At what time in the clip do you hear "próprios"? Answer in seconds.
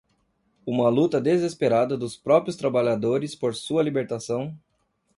2.17-2.55